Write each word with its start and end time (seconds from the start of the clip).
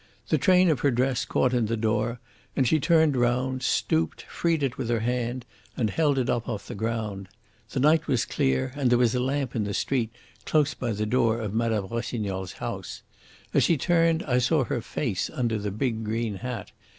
The 0.29 0.39
train 0.39 0.71
of 0.71 0.79
her 0.79 0.89
dress 0.89 1.25
caught 1.25 1.53
in 1.53 1.67
the 1.67 1.77
door, 1.77 2.19
and 2.55 2.67
she 2.67 2.79
turned 2.79 3.15
round, 3.15 3.61
stooped, 3.61 4.23
freed 4.23 4.63
it 4.63 4.75
with 4.75 4.89
her 4.89 5.01
hand, 5.01 5.45
and 5.77 5.91
held 5.91 6.17
it 6.17 6.27
up 6.27 6.49
off 6.49 6.67
the 6.67 6.73
ground. 6.73 7.29
The 7.69 7.81
night 7.81 8.07
was 8.07 8.25
clear, 8.25 8.71
and 8.75 8.89
there 8.89 8.97
was 8.97 9.13
a 9.13 9.19
lamp 9.19 9.55
in 9.55 9.63
the 9.63 9.75
street 9.75 10.09
close 10.43 10.73
by 10.73 10.93
the 10.93 11.05
door 11.05 11.39
of 11.39 11.53
Mme. 11.53 11.85
Rossignol's 11.87 12.53
house. 12.53 13.03
As 13.53 13.63
she 13.63 13.77
turned 13.77 14.23
I 14.23 14.39
saw 14.39 14.63
her 14.63 14.81
face 14.81 15.29
under 15.31 15.59
the 15.59 15.69
big 15.69 16.03
green 16.03 16.37
hat. 16.37 16.71